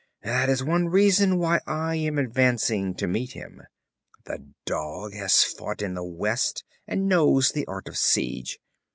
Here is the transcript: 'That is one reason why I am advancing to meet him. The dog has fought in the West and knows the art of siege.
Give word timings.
'That 0.23 0.49
is 0.49 0.63
one 0.63 0.87
reason 0.89 1.37
why 1.37 1.59
I 1.67 1.93
am 1.97 2.17
advancing 2.17 2.95
to 2.95 3.05
meet 3.05 3.33
him. 3.33 3.61
The 4.25 4.47
dog 4.65 5.13
has 5.13 5.43
fought 5.43 5.83
in 5.83 5.93
the 5.93 6.03
West 6.03 6.63
and 6.87 7.07
knows 7.07 7.51
the 7.51 7.67
art 7.67 7.87
of 7.87 7.95
siege. 7.99 8.57